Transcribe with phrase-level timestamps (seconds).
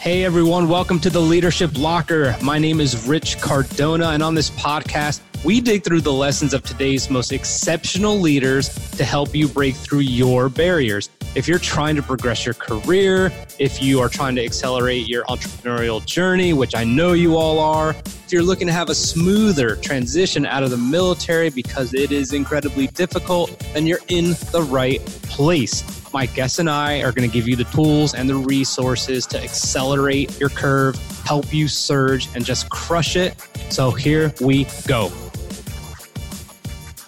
[0.00, 2.34] Hey everyone, welcome to the Leadership Locker.
[2.40, 6.62] My name is Rich Cardona, and on this podcast, we dig through the lessons of
[6.62, 11.10] today's most exceptional leaders to help you break through your barriers.
[11.34, 16.02] If you're trying to progress your career, if you are trying to accelerate your entrepreneurial
[16.06, 20.46] journey, which I know you all are, if you're looking to have a smoother transition
[20.46, 25.99] out of the military because it is incredibly difficult, then you're in the right place.
[26.12, 29.40] My guests and I are going to give you the tools and the resources to
[29.40, 33.40] accelerate your curve, help you surge, and just crush it.
[33.70, 35.12] So here we go.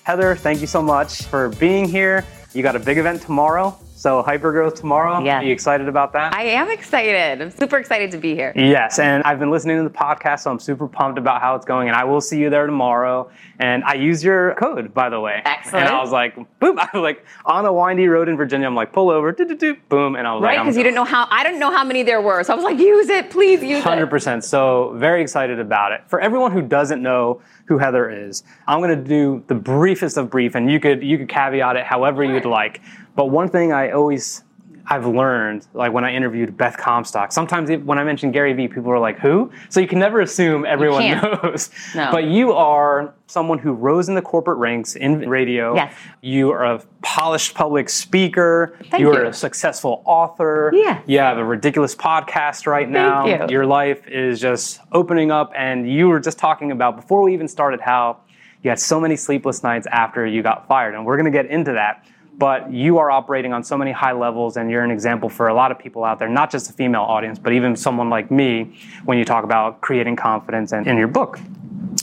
[0.04, 2.24] Heather, thank you so much for being here.
[2.52, 3.76] You got a big event tomorrow.
[4.02, 5.22] So Hypergrowth tomorrow.
[5.22, 5.38] Yeah.
[5.38, 6.34] Are you excited about that?
[6.34, 7.40] I am excited.
[7.40, 8.52] I'm super excited to be here.
[8.56, 11.64] Yes, and I've been listening to the podcast, so I'm super pumped about how it's
[11.64, 13.30] going, and I will see you there tomorrow.
[13.60, 15.40] And I use your code, by the way.
[15.44, 15.86] Excellent.
[15.86, 16.78] And I was like, boom!
[16.80, 18.66] I was like on a windy road in Virginia.
[18.66, 20.48] I'm like, pull over, do do do, boom, and I was Right?
[20.54, 22.42] like, I'm Because you didn't know how, I didn't know how many there were.
[22.42, 24.10] So I was like, use it, please use Hundred it.
[24.10, 24.42] percent.
[24.42, 26.00] So very excited about it.
[26.08, 30.28] For everyone who doesn't know who Heather is, I'm going to do the briefest of
[30.28, 32.80] brief, and you could you could caveat it however you'd like.
[33.14, 34.42] But one thing I always
[34.84, 38.66] I've learned, like when I interviewed Beth Comstock, sometimes it- when I mention Gary Vee,
[38.66, 41.70] people are like, "Who?" So you can never assume everyone knows.
[41.94, 42.10] No.
[42.10, 45.76] But you are someone who rose in the corporate ranks in radio.
[45.76, 45.94] Yes.
[46.20, 48.74] You are a polished public speaker.
[48.90, 49.28] Thank you are you.
[49.28, 50.72] a successful author.
[50.74, 50.98] Yeah.
[51.06, 53.24] You have a ridiculous podcast right now.
[53.24, 53.54] Thank you.
[53.54, 57.46] Your life is just opening up, and you were just talking about before we even
[57.46, 58.16] started how
[58.64, 61.46] you had so many sleepless nights after you got fired, and we're going to get
[61.46, 62.04] into that.
[62.38, 65.54] But you are operating on so many high levels, and you're an example for a
[65.54, 68.76] lot of people out there, not just the female audience, but even someone like me
[69.04, 71.38] when you talk about creating confidence and in your book.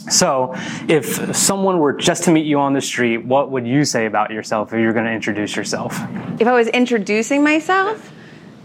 [0.09, 0.53] So,
[0.87, 4.31] if someone were just to meet you on the street, what would you say about
[4.31, 5.99] yourself if you're going to introduce yourself?
[6.39, 8.11] If I was introducing myself,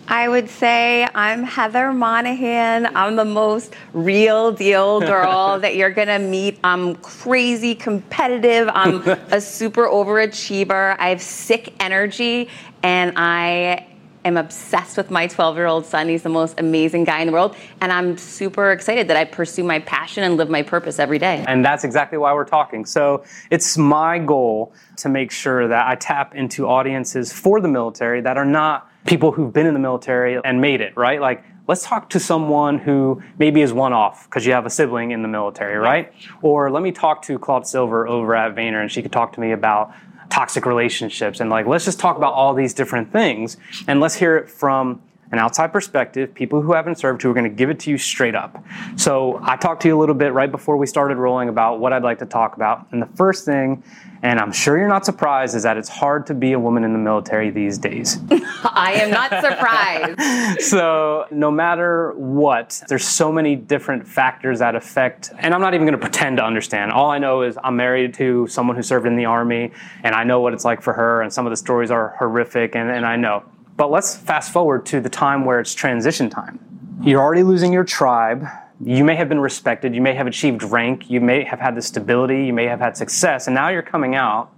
[0.06, 2.94] I would say I'm Heather Monahan.
[2.94, 6.58] I'm the most real deal girl that you're gonna meet.
[6.62, 8.68] I'm crazy competitive.
[8.72, 9.00] I'm
[9.30, 10.96] a super overachiever.
[10.98, 12.50] I have sick energy
[12.82, 13.86] and I
[14.26, 16.08] am obsessed with my 12 year old son.
[16.08, 17.56] He's the most amazing guy in the world.
[17.80, 21.44] And I'm super excited that I pursue my passion and live my purpose every day.
[21.48, 22.84] And that's exactly why we're talking.
[22.84, 28.20] So it's my goal to make sure that I tap into audiences for the military
[28.20, 31.20] that are not people who've been in the military and made it, right?
[31.20, 35.10] Like, let's talk to someone who maybe is one off because you have a sibling
[35.10, 36.12] in the military, right?
[36.42, 39.40] Or let me talk to Claude Silver over at Vayner and she could talk to
[39.40, 39.92] me about
[40.30, 43.56] toxic relationships and like let's just talk about all these different things
[43.86, 45.00] and let's hear it from
[45.34, 47.98] an outside perspective, people who haven't served who are going to give it to you
[47.98, 48.64] straight up.
[48.94, 51.92] So I talked to you a little bit right before we started rolling about what
[51.92, 52.86] I'd like to talk about.
[52.92, 53.82] And the first thing,
[54.22, 56.92] and I'm sure you're not surprised, is that it's hard to be a woman in
[56.92, 58.16] the military these days.
[58.30, 60.60] I am not surprised.
[60.62, 65.84] so no matter what, there's so many different factors that affect, and I'm not even
[65.84, 66.92] going to pretend to understand.
[66.92, 69.72] All I know is I'm married to someone who served in the army,
[70.04, 72.76] and I know what it's like for her, and some of the stories are horrific,
[72.76, 73.42] and, and I know.
[73.76, 76.60] But let's fast forward to the time where it's transition time.
[77.02, 78.46] You're already losing your tribe.
[78.80, 79.94] You may have been respected.
[79.94, 81.10] You may have achieved rank.
[81.10, 82.46] You may have had the stability.
[82.46, 83.46] You may have had success.
[83.46, 84.50] And now you're coming out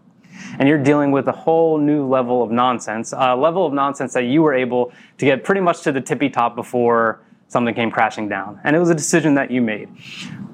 [0.59, 4.25] and you're dealing with a whole new level of nonsense, a level of nonsense that
[4.25, 8.29] you were able to get pretty much to the tippy top before something came crashing
[8.29, 8.61] down.
[8.65, 9.89] And it was a decision that you made.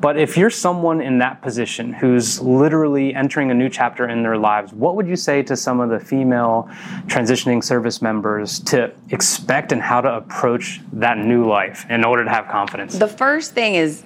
[0.01, 4.37] But if you're someone in that position who's literally entering a new chapter in their
[4.37, 6.69] lives, what would you say to some of the female
[7.07, 12.31] transitioning service members to expect and how to approach that new life in order to
[12.31, 12.99] have confidence?
[12.99, 14.03] The first thing is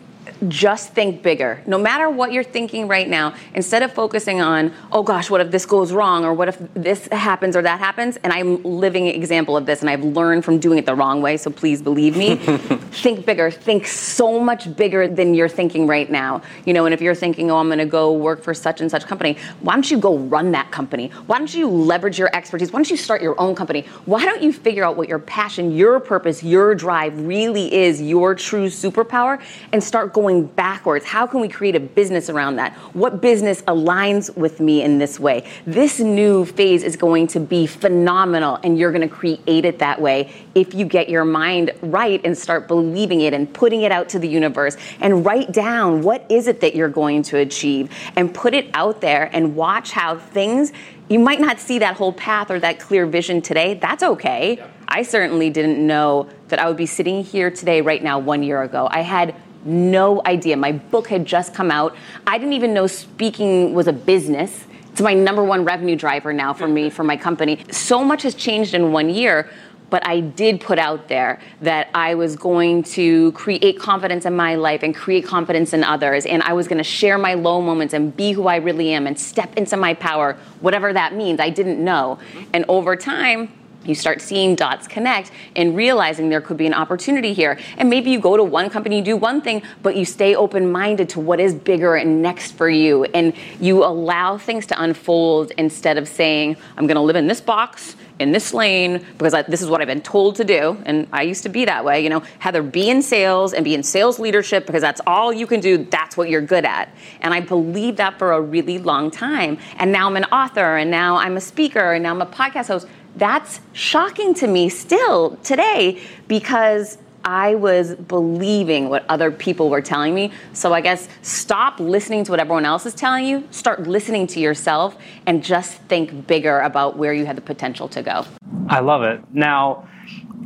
[0.49, 1.63] just think bigger.
[1.67, 5.51] No matter what you're thinking right now, instead of focusing on, oh gosh, what if
[5.51, 9.57] this goes wrong or what if this happens or that happens, and I'm living example
[9.57, 12.37] of this and I've learned from doing it the wrong way, so please believe me.
[13.07, 13.51] think bigger.
[13.51, 16.43] Think so much bigger than you're thinking right now.
[16.65, 18.91] You know, and if you're thinking, oh, I'm going to go work for such and
[18.91, 21.09] such company, why don't you go run that company?
[21.27, 22.73] Why don't you leverage your expertise?
[22.73, 23.83] Why don't you start your own company?
[24.05, 28.35] Why don't you figure out what your passion, your purpose, your drive really is, your
[28.35, 31.05] true superpower, and start going backwards.
[31.05, 32.73] How can we create a business around that?
[32.95, 35.47] What business aligns with me in this way?
[35.67, 40.01] This new phase is going to be phenomenal, and you're going to create it that
[40.01, 44.09] way if you get your mind right and start believing it and putting it out
[44.11, 48.35] to the universe and write down what is it that you're going to achieve and
[48.35, 50.73] put it out there and watch how things
[51.09, 53.75] you might not see that whole path or that clear vision today.
[53.75, 54.63] That's okay.
[54.89, 58.63] I certainly didn't know that I would be sitting here today, right now, one year
[58.63, 58.89] ago.
[58.91, 59.35] I had
[59.67, 60.57] no idea.
[60.57, 61.97] My book had just come out.
[62.27, 64.65] I didn't even know speaking was a business.
[64.93, 67.65] It's my number one revenue driver now for me, for my company.
[67.71, 69.51] So much has changed in one year.
[69.91, 74.57] but I did put out there that I was going to create confidence in my
[74.57, 76.27] life and create confidence in others.
[76.27, 79.07] And I was going to share my low moments and be who I really am
[79.07, 81.41] and step into my power, whatever that means.
[81.41, 82.19] I didn't know.
[82.53, 83.53] And over time,
[83.87, 87.59] you start seeing dots connect and realizing there could be an opportunity here.
[87.77, 91.09] And maybe you go to one company, do one thing, but you stay open minded
[91.11, 93.05] to what is bigger and next for you.
[93.05, 97.41] And you allow things to unfold instead of saying, I'm going to live in this
[97.41, 100.81] box in this lane because I, this is what I've been told to do.
[100.87, 103.75] And I used to be that way, you know, Heather, be in sales and be
[103.75, 105.79] in sales leadership because that's all you can do.
[105.85, 106.95] That's what you're good at.
[107.21, 109.59] And I believed that for a really long time.
[109.77, 112.69] And now I'm an author and now I'm a speaker and now I'm a podcast
[112.69, 112.89] host.
[113.17, 120.15] That's shocking to me still today because I was believing what other people were telling
[120.15, 120.33] me.
[120.53, 124.41] So I guess stop listening to what everyone else is telling you, start listening to
[124.41, 124.97] yourself,
[125.27, 128.25] and just think bigger about where you have the potential to go.
[128.69, 129.21] I love it.
[129.33, 129.89] Now,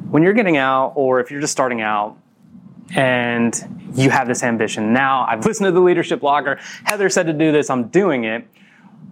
[0.09, 2.17] when you're getting out, or if you're just starting out,
[2.95, 4.93] and you have this ambition.
[4.93, 6.59] Now, I've listened to the leadership locker.
[6.85, 8.47] Heather said to do this, I'm doing it.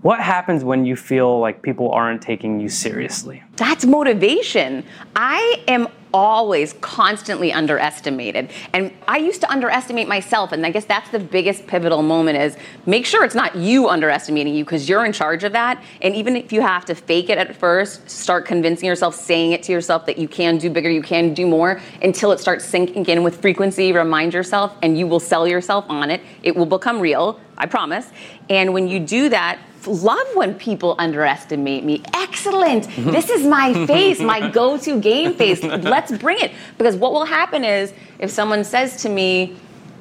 [0.02, 3.42] What happens when you feel like people aren't taking you seriously?
[3.56, 4.84] That's motivation.
[5.16, 8.50] I am always constantly underestimated.
[8.72, 12.56] And I used to underestimate myself, and I guess that's the biggest pivotal moment is
[12.86, 15.82] make sure it's not you underestimating you because you're in charge of that.
[16.00, 19.62] And even if you have to fake it at first, start convincing yourself, saying it
[19.64, 23.04] to yourself that you can do bigger, you can do more until it starts sinking
[23.06, 23.92] in with frequency.
[23.92, 26.20] Remind yourself, and you will sell yourself on it.
[26.42, 28.10] It will become real, I promise.
[28.48, 32.02] And when you do that, love when people underestimate me.
[32.14, 32.86] Excellent.
[32.86, 33.10] Mm-hmm.
[33.10, 35.62] This is my face, my go to game face.
[35.62, 36.52] Let's bring it.
[36.78, 39.56] Because what will happen is if someone says to me,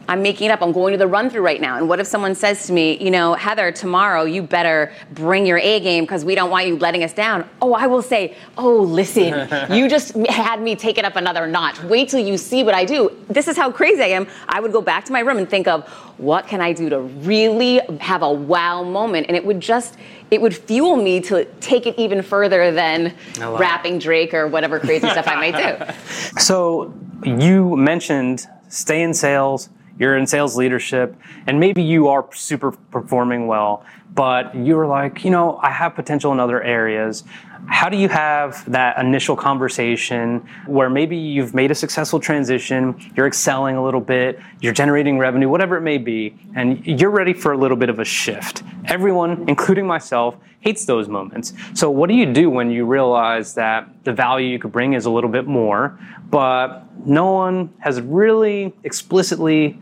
[0.07, 0.61] I'm making it up.
[0.61, 1.77] I'm going to the run through right now.
[1.77, 5.57] And what if someone says to me, you know, Heather, tomorrow you better bring your
[5.57, 7.49] A game because we don't want you letting us down?
[7.61, 11.81] Oh, I will say, oh, listen, you just had me take it up another notch.
[11.83, 13.15] Wait till you see what I do.
[13.27, 14.27] This is how crazy I am.
[14.47, 15.87] I would go back to my room and think of
[16.17, 19.27] what can I do to really have a wow moment?
[19.27, 19.97] And it would just,
[20.31, 25.07] it would fuel me to take it even further than rapping Drake or whatever crazy
[25.09, 25.93] stuff I might do.
[26.39, 26.93] So
[27.23, 29.69] you mentioned stay in sales,
[29.99, 31.15] you're in sales leadership,
[31.45, 36.31] and maybe you are super performing well, but you're like, you know, I have potential
[36.31, 37.23] in other areas.
[37.67, 43.27] How do you have that initial conversation where maybe you've made a successful transition, you're
[43.27, 47.51] excelling a little bit, you're generating revenue, whatever it may be, and you're ready for
[47.51, 48.63] a little bit of a shift?
[48.85, 51.53] Everyone, including myself, hates those moments.
[51.73, 55.05] So, what do you do when you realize that the value you could bring is
[55.05, 55.99] a little bit more,
[56.29, 59.79] but no one has really explicitly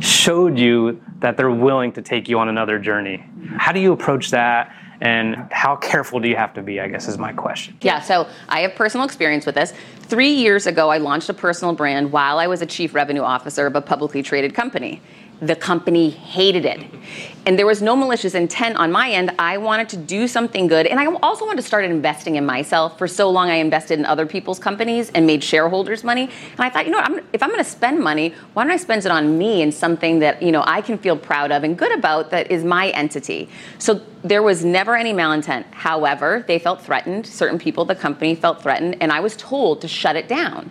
[0.00, 3.24] showed you that they're willing to take you on another journey.
[3.56, 4.74] How do you approach that?
[5.00, 7.76] And how careful do you have to be, I guess, is my question.
[7.82, 9.72] Yeah, so I have personal experience with this.
[10.00, 13.66] Three years ago, I launched a personal brand while I was a chief revenue officer
[13.66, 15.00] of a publicly traded company.
[15.40, 16.84] The company hated it.
[17.46, 19.32] And there was no malicious intent on my end.
[19.38, 20.86] I wanted to do something good.
[20.86, 22.98] And I also wanted to start investing in myself.
[22.98, 26.24] For so long, I invested in other people's companies and made shareholders money.
[26.24, 28.76] And I thought, you know, I'm, if I'm going to spend money, why don't I
[28.76, 31.78] spend it on me and something that, you know, I can feel proud of and
[31.78, 33.48] good about that is my entity.
[33.78, 35.64] So there was never any malintent.
[35.72, 37.26] However, they felt threatened.
[37.26, 38.96] Certain people, the company felt threatened.
[39.00, 40.70] And I was told to shut it down.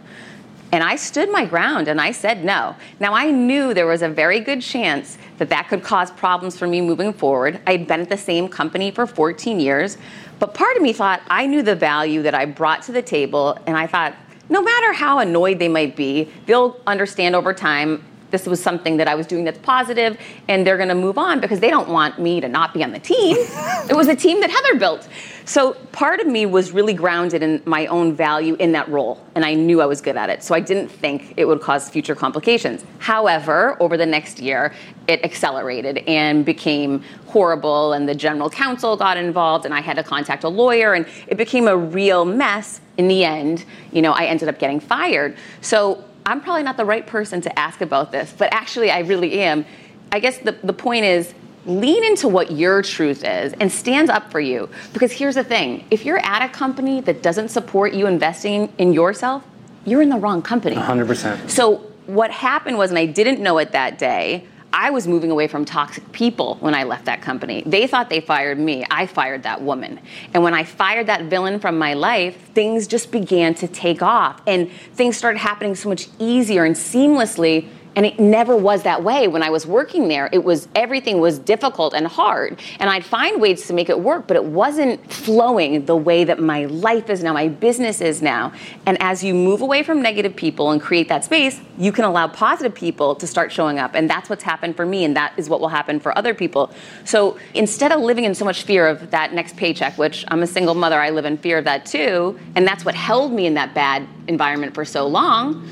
[0.71, 2.75] And I stood my ground and I said no.
[3.00, 6.67] Now, I knew there was a very good chance that that could cause problems for
[6.67, 7.62] me moving forward.
[7.65, 9.97] I had been at the same company for 14 years,
[10.39, 13.57] but part of me thought I knew the value that I brought to the table,
[13.65, 14.13] and I thought,
[14.50, 19.07] no matter how annoyed they might be, they'll understand over time this was something that
[19.07, 22.19] I was doing that's positive, and they're going to move on because they don't want
[22.19, 23.38] me to not be on the team.
[23.89, 25.07] it was a team that Heather built.
[25.46, 29.46] So part of me was really grounded in my own value in that role, and
[29.46, 30.43] I knew I was good at it.
[30.43, 32.84] So I didn't think it would cause future complications.
[33.00, 34.74] However, over the next year,
[35.07, 40.03] it accelerated and became horrible, and the general counsel got involved, and I had to
[40.03, 42.81] contact a lawyer, and it became a real mess.
[42.98, 45.38] In the end, you know, I ended up getting fired.
[45.62, 49.39] So I'm probably not the right person to ask about this, but actually, I really
[49.39, 49.65] am.
[50.12, 51.34] I guess the, the point is
[51.65, 54.69] lean into what your truth is and stand up for you.
[54.91, 58.91] Because here's the thing if you're at a company that doesn't support you investing in
[58.91, 59.46] yourself,
[59.86, 60.75] you're in the wrong company.
[60.75, 61.50] 100%.
[61.50, 65.47] So, what happened was, and I didn't know it that day, I was moving away
[65.47, 67.63] from toxic people when I left that company.
[67.65, 68.86] They thought they fired me.
[68.91, 70.00] I fired that woman.
[70.33, 74.41] And when I fired that villain from my life, things just began to take off
[74.45, 79.27] and things started happening so much easier and seamlessly And it never was that way
[79.27, 80.30] when I was working there.
[80.32, 82.62] It was everything was difficult and hard.
[82.80, 86.38] And I'd find ways to make it work, but it wasn't flowing the way that
[86.39, 88.54] my life is now, my business is now.
[88.86, 92.27] And as you move away from negative people and create that space, you can allow
[92.27, 93.96] positive people to start showing up.
[93.96, 96.72] And that's what's happened for me, and that is what will happen for other people.
[97.04, 100.48] So instead of living in so much fear of that next paycheck, which I'm a
[100.48, 103.56] single mother, I live in fear of that too, and that's what held me in
[103.56, 105.68] that bad environment for so long,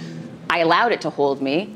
[0.50, 1.76] I allowed it to hold me.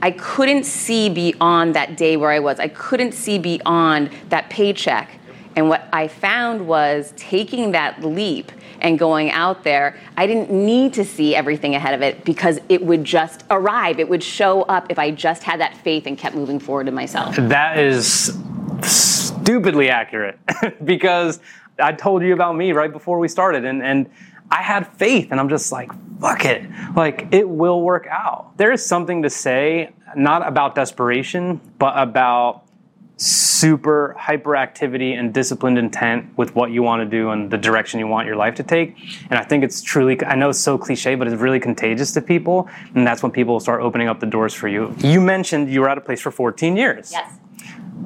[0.00, 2.60] I couldn't see beyond that day where I was.
[2.60, 5.10] I couldn't see beyond that paycheck.
[5.56, 10.94] And what I found was taking that leap and going out there, I didn't need
[10.94, 13.98] to see everything ahead of it because it would just arrive.
[13.98, 16.94] It would show up if I just had that faith and kept moving forward in
[16.94, 17.34] myself.
[17.36, 18.38] That is
[18.82, 20.38] stupidly accurate
[20.84, 21.40] because
[21.80, 24.08] I told you about me right before we started and, and
[24.50, 25.90] I had faith and I'm just like,
[26.20, 26.62] fuck it.
[26.96, 28.56] Like, it will work out.
[28.56, 32.64] There is something to say, not about desperation, but about
[33.20, 38.06] super hyperactivity and disciplined intent with what you want to do and the direction you
[38.06, 38.96] want your life to take.
[39.28, 42.22] And I think it's truly, I know it's so cliche, but it's really contagious to
[42.22, 42.68] people.
[42.94, 44.94] And that's when people start opening up the doors for you.
[44.98, 47.10] You mentioned you were at a place for 14 years.
[47.10, 47.38] Yes.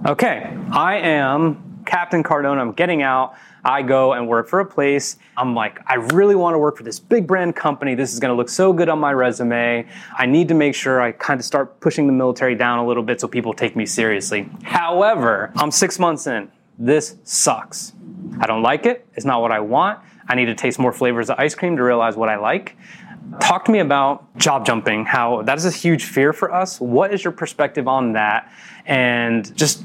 [0.07, 0.57] Okay.
[0.71, 2.63] I am Captain Cardona.
[2.63, 3.35] I'm getting out.
[3.64, 5.16] I go and work for a place.
[5.37, 7.95] I'm like, I really want to work for this big brand company.
[7.95, 9.87] This is going to look so good on my resume.
[10.19, 13.02] I need to make sure I kind of start pushing the military down a little
[13.02, 14.49] bit so people take me seriously.
[14.64, 16.50] However, I'm six months in.
[16.78, 17.92] This sucks.
[18.40, 19.07] I don't like it.
[19.14, 20.00] It's not what I want.
[20.28, 22.76] I need to taste more flavors of ice cream to realize what I like.
[23.41, 26.81] Talk to me about job jumping, how that is a huge fear for us.
[26.81, 28.52] What is your perspective on that?
[28.87, 29.85] And just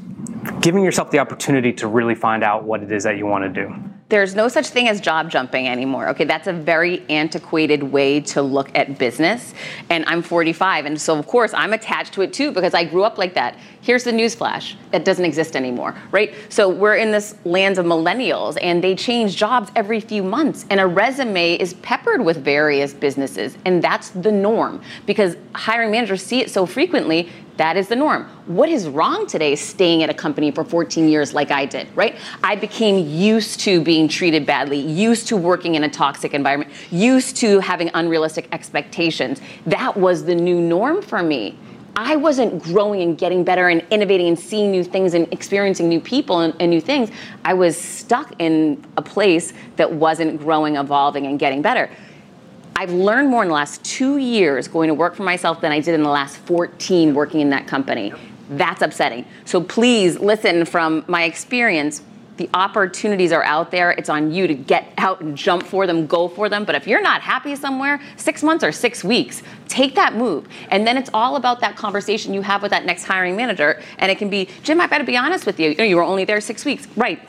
[0.61, 3.49] giving yourself the opportunity to really find out what it is that you want to
[3.49, 3.73] do.
[4.09, 6.07] There's no such thing as job jumping anymore.
[6.09, 9.53] Okay, that's a very antiquated way to look at business.
[9.89, 13.03] And I'm 45, and so of course I'm attached to it too because I grew
[13.03, 13.57] up like that.
[13.81, 16.33] Here's the newsflash that doesn't exist anymore, right?
[16.47, 20.79] So we're in this land of millennials, and they change jobs every few months, and
[20.79, 26.39] a resume is peppered with various businesses, and that's the norm because hiring managers see
[26.39, 28.25] it so frequently that is the norm.
[28.45, 31.87] What is wrong today is staying at a company for 14 years like I did,
[31.95, 32.15] right?
[32.43, 37.35] I became used to being treated badly, used to working in a toxic environment, used
[37.37, 39.41] to having unrealistic expectations.
[39.65, 41.57] That was the new norm for me.
[41.99, 45.99] I wasn't growing and getting better and innovating and seeing new things and experiencing new
[45.99, 47.09] people and, and, new things.
[47.43, 51.89] I was stuck in a place that wasn't growing, evolving, and getting better.
[52.79, 55.79] I've learned more in the last two years going to work for myself than I
[55.79, 58.13] did in the last 14 working in that company.
[58.51, 59.25] That's upsetting.
[59.45, 62.03] So please listen from my experience.
[62.37, 63.93] The opportunities are out there.
[63.93, 66.65] It's on you to get out and jump for them, go for them.
[66.65, 70.47] But if you're not happy somewhere, six months or six weeks, take that move.
[70.69, 73.81] And then it's all about that conversation you have with that next hiring manager.
[73.97, 75.71] And it can be, Jim, I've got to be honest with you.
[75.71, 76.87] You, know, you were only there six weeks.
[76.95, 77.27] Right.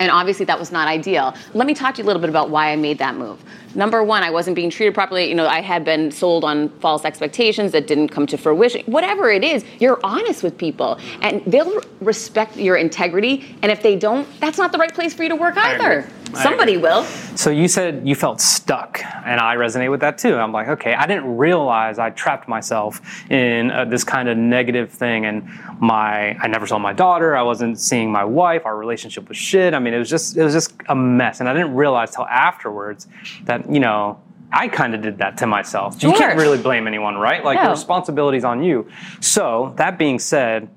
[0.00, 1.34] And obviously that was not ideal.
[1.54, 3.38] Let me talk to you a little bit about why I made that move
[3.74, 5.28] number one, I wasn't being treated properly.
[5.28, 8.82] You know, I had been sold on false expectations that didn't come to fruition.
[8.86, 13.56] Whatever it is, you're honest with people, and they'll respect your integrity.
[13.62, 16.08] And if they don't, that's not the right place for you to work either.
[16.42, 17.04] Somebody will.
[17.36, 20.36] So you said you felt stuck, and I resonate with that too.
[20.36, 23.00] I'm like, okay, I didn't realize I trapped myself
[23.30, 25.48] in uh, this kind of negative thing, and
[25.80, 27.36] my I never saw my daughter.
[27.36, 28.66] I wasn't seeing my wife.
[28.66, 29.74] Our relationship was shit.
[29.74, 32.26] I mean, it was just it was just a mess, and I didn't realize till
[32.26, 33.06] afterwards
[33.44, 34.20] that you know,
[34.52, 36.00] I kind of did that to myself.
[36.00, 36.10] Sure.
[36.10, 37.44] You can't really blame anyone, right?
[37.44, 37.64] Like no.
[37.64, 38.88] the responsibility's on you.
[39.20, 40.68] So, that being said,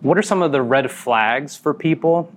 [0.00, 2.32] what are some of the red flags for people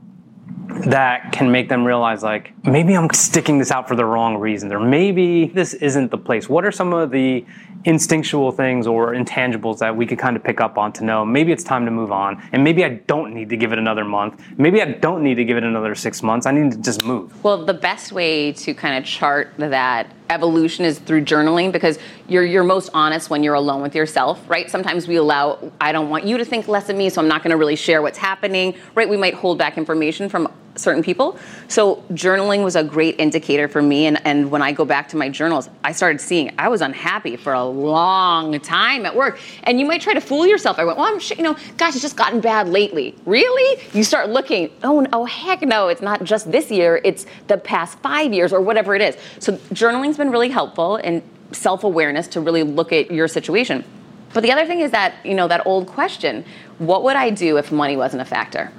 [0.86, 4.72] that can make them realize like maybe I'm sticking this out for the wrong reasons
[4.72, 6.48] or maybe this isn't the place.
[6.48, 7.46] What are some of the
[7.86, 11.52] instinctual things or intangibles that we could kind of pick up on to know maybe
[11.52, 14.42] it's time to move on and maybe I don't need to give it another month.
[14.58, 16.46] Maybe I don't need to give it another 6 months.
[16.46, 17.44] I need to just move.
[17.44, 22.44] Well, the best way to kind of chart that evolution is through journaling because you're
[22.44, 24.70] you're most honest when you're alone with yourself, right?
[24.70, 27.44] Sometimes we allow I don't want you to think less of me, so I'm not
[27.44, 29.08] going to really share what's happening, right?
[29.08, 31.38] We might hold back information from certain people.
[31.68, 34.08] So journaling was a great indicator for me.
[34.08, 37.38] And, and when I go back to my journals, I started seeing I was unhappy
[37.38, 39.40] for a long time at work.
[39.64, 40.80] And you might try to fool yourself.
[40.80, 43.16] I went, well, I'm you know, gosh, it's just gotten bad lately.
[43.26, 43.82] Really?
[43.94, 48.00] You start looking, oh, oh, heck no, it's not just this year, it's the past
[48.00, 49.18] five years or whatever it is.
[49.40, 53.84] So journaling's been really helpful and self-awareness to really look at your situation.
[54.34, 56.44] But the other thing is that, you know, that old question,
[56.80, 58.72] what would I do if money wasn't a factor?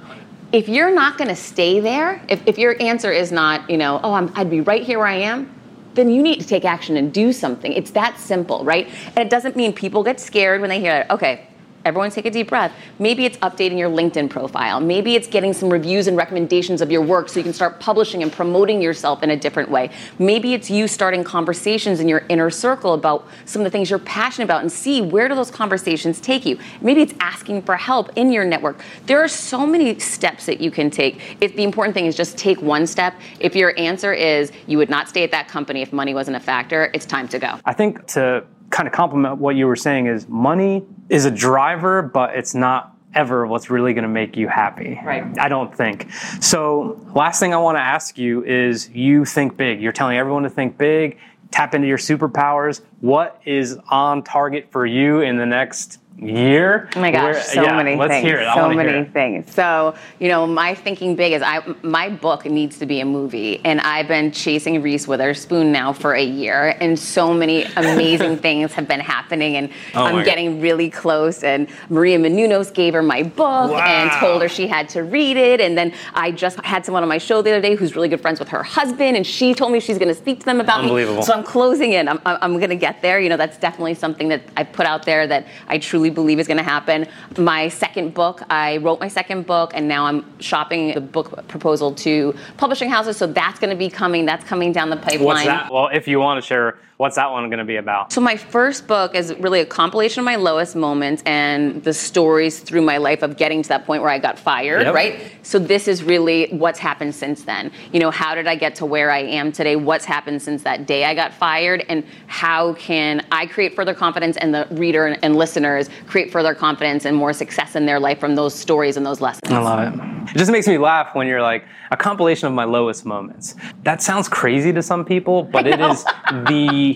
[0.51, 3.99] if you're not going to stay there, if, if your answer is not, you know,
[4.03, 5.53] oh, I'm, I'd be right here where I am,
[5.97, 7.73] then you need to take action and do something.
[7.73, 8.87] It's that simple, right?
[9.07, 11.45] And it doesn't mean people get scared when they hear that, Okay,
[11.85, 12.73] everyone take a deep breath.
[12.99, 14.79] Maybe it's updating your LinkedIn profile.
[14.79, 18.23] Maybe it's getting some reviews and recommendations of your work so you can start publishing
[18.23, 19.89] and promoting yourself in a different way.
[20.19, 23.99] Maybe it's you starting conversations in your inner circle about some of the things you're
[23.99, 26.59] passionate about and see where do those conversations take you.
[26.81, 28.81] Maybe it's asking for help in your network.
[29.05, 31.37] There are so many steps that you can take.
[31.41, 33.13] If the important thing is just take one step.
[33.39, 36.41] If your answer is you would not stay at that company if money wasn't a
[36.41, 37.59] factor, it's time to go.
[37.65, 42.01] I think to kind of complement what you were saying is money is a driver,
[42.01, 44.99] but it's not ever what's really going to make you happy.
[45.03, 45.23] Right.
[45.39, 46.11] I don't think.
[46.41, 49.81] So, last thing I want to ask you is you think big.
[49.81, 51.17] You're telling everyone to think big,
[51.51, 52.81] tap into your superpowers.
[53.01, 56.89] What is on target for you in the next year.
[56.95, 58.25] Oh my gosh, Where, so yeah, many let's things.
[58.25, 58.53] Hear it.
[58.53, 59.53] So many things.
[59.53, 63.61] So, you know, my thinking big is I my book needs to be a movie.
[63.63, 68.73] And I've been chasing Reese Witherspoon now for a year and so many amazing things
[68.73, 70.63] have been happening and oh I'm getting God.
[70.63, 73.79] really close and Maria Menounos gave her my book wow.
[73.79, 77.09] and told her she had to read it and then I just had someone on
[77.09, 79.71] my show the other day who's really good friends with her husband and she told
[79.71, 81.23] me she's going to speak to them about me.
[81.23, 82.07] So I'm closing in.
[82.07, 83.19] I'm I'm going to get there.
[83.19, 86.39] You know, that's definitely something that I put out there that I truly truly believe
[86.39, 87.07] is going to happen.
[87.37, 91.93] My second book, I wrote my second book, and now I'm shopping the book proposal
[91.95, 93.17] to publishing houses.
[93.17, 94.25] So that's going to be coming.
[94.25, 95.25] That's coming down the pipeline.
[95.25, 95.71] What's that?
[95.71, 98.11] Well, if you want to share What's that one going to be about?
[98.11, 102.59] So, my first book is really a compilation of my lowest moments and the stories
[102.59, 104.95] through my life of getting to that point where I got fired, yep.
[104.95, 105.31] right?
[105.43, 107.71] So, this is really what's happened since then.
[107.93, 109.75] You know, how did I get to where I am today?
[109.75, 111.85] What's happened since that day I got fired?
[111.87, 116.55] And how can I create further confidence and the reader and, and listeners create further
[116.55, 119.51] confidence and more success in their life from those stories and those lessons?
[119.51, 120.31] I love it.
[120.31, 123.55] It just makes me laugh when you're like, a compilation of my lowest moments.
[123.83, 126.86] That sounds crazy to some people, but it is the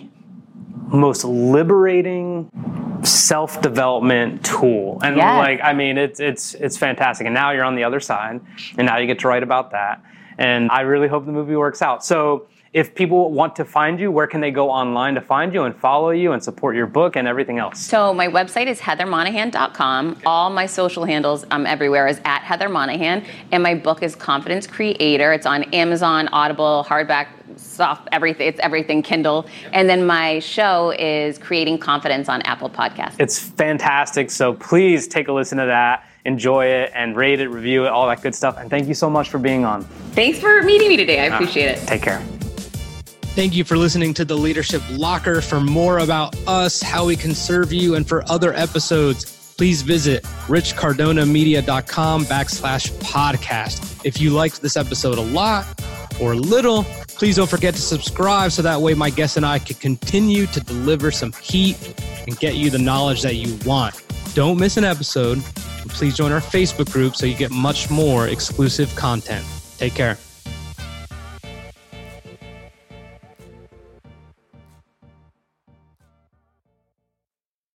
[0.92, 2.50] most liberating
[3.04, 5.00] self-development tool.
[5.04, 5.38] And yes.
[5.38, 7.26] like i mean it's it's it's fantastic.
[7.26, 8.42] And now you're on the other side
[8.78, 10.04] and now you get to write about that.
[10.38, 12.04] And i really hope the movie works out.
[12.06, 15.64] So if people want to find you, where can they go online to find you
[15.64, 17.80] and follow you and support your book and everything else?
[17.80, 20.22] So my website is heathermonahan.com.
[20.26, 23.26] All my social handles um, everywhere is at Heather Monahan.
[23.52, 25.34] And my book is Confidence Creator.
[25.34, 28.48] It's on Amazon, Audible, hardback, soft, everything.
[28.48, 29.48] It's everything Kindle.
[29.74, 33.16] And then my show is Creating Confidence on Apple Podcasts.
[33.20, 34.32] It's fantastic.
[34.32, 38.08] So please take a listen to that enjoy it and rate it, review it, all
[38.08, 38.56] that good stuff.
[38.60, 39.84] And thank you so much for being on.
[40.14, 41.20] Thanks for meeting me today.
[41.20, 41.88] I appreciate uh, it.
[41.88, 42.22] Take care.
[43.34, 45.40] Thank you for listening to the Leadership Locker.
[45.40, 50.24] For more about us, how we can serve you, and for other episodes, please visit
[50.48, 54.06] richcardonamedia.com backslash podcast.
[54.06, 55.66] If you liked this episode a lot
[56.20, 59.78] or little, please don't forget to subscribe so that way my guests and I can
[59.78, 61.78] continue to deliver some heat
[62.28, 64.04] and get you the knowledge that you want.
[64.34, 65.42] Don't miss an episode.
[65.88, 69.46] Please join our Facebook group so you get much more exclusive content.
[69.78, 70.18] Take care.